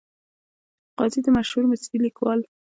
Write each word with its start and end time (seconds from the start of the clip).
قاضي 0.97 1.19
د 1.23 1.27
مشهور 1.37 1.63
مصري 1.71 1.97
لیکوال. 2.05 2.39